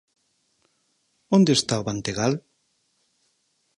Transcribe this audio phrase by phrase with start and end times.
[1.37, 2.33] ¿Onde está o Bantegal?